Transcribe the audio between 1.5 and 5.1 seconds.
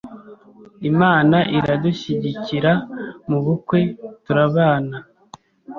iradushyigikira mu bukwe turabana